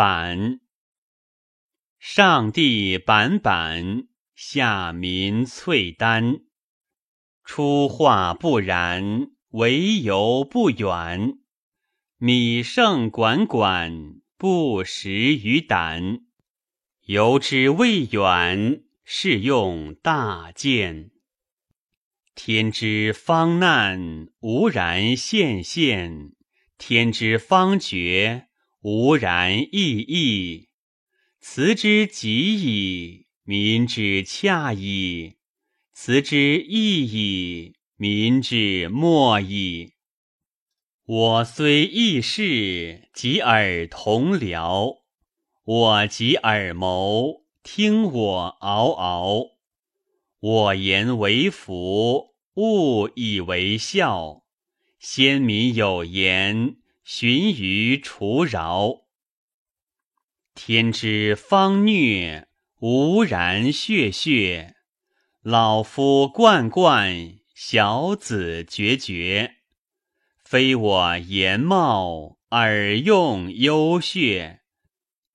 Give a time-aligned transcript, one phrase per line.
[0.00, 0.60] 板。
[1.98, 6.40] 上帝板板，下民翠丹。
[7.44, 11.40] 出化不然，为由不远。
[12.16, 16.20] 米盛管管，不食于胆。
[17.04, 21.10] 由之未远，是用大见。
[22.34, 26.32] 天之方难，无然现现；
[26.78, 28.46] 天之方绝，
[28.82, 30.68] 无然易易。
[31.38, 35.36] 辞之极矣，民之洽矣；
[35.92, 39.92] 辞之易矣，民之莫矣。
[41.04, 45.00] 我虽异事，及尔同僚；
[45.64, 49.58] 我及尔谋，听我嗷嗷。
[50.40, 54.42] 我言为福，物以为笑。
[54.98, 56.76] 先民有言：
[57.12, 59.00] 寻于除饶。
[60.54, 62.46] 天之方虐，
[62.78, 64.74] 无然血血；
[65.42, 69.56] 老夫冠冠，小子决绝。
[70.44, 74.60] 非我言貌，尔用幽血。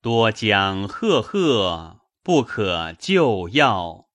[0.02, 4.08] 多将赫赫，不可救药。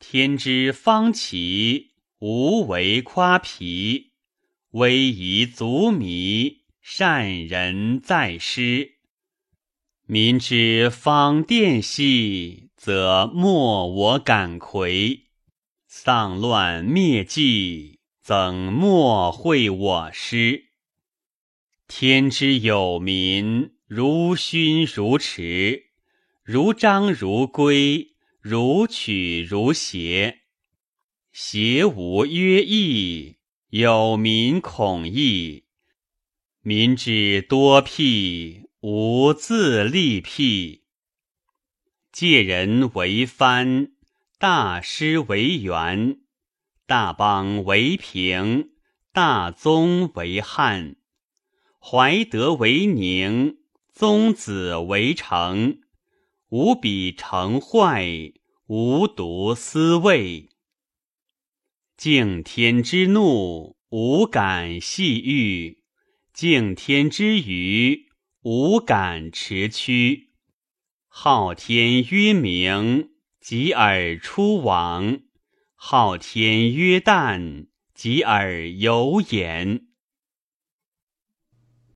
[0.00, 4.05] 天之方齐，无为夸皮；
[4.76, 8.96] 威仪足靡，善人在师。
[10.04, 15.28] 民之方殿兮，则莫我敢魁；
[15.86, 20.66] 丧乱灭迹，怎莫会我师。
[21.88, 25.86] 天之有民，如勋如驰，
[26.44, 28.08] 如章如归，
[28.42, 30.40] 如曲如谐。
[31.32, 33.35] 谐无约义，
[33.78, 35.64] 有民恐异。
[36.62, 38.70] 民之多辟。
[38.80, 40.84] 吾自立辟，
[42.10, 43.92] 借人为藩，
[44.38, 46.20] 大师为源，
[46.86, 48.70] 大邦为平，
[49.12, 50.96] 大宗为汉，
[51.78, 53.58] 怀德为宁，
[53.92, 55.80] 宗子为成。
[56.48, 58.32] 无彼成坏，
[58.68, 60.48] 无独思畏。
[61.96, 65.78] 敬天之怒，无感细欲；
[66.34, 68.10] 敬天之余。
[68.42, 70.32] 无感持屈，
[71.08, 75.20] 昊天曰明，及尔出往；
[75.74, 79.86] 昊天曰旦，及尔有眼。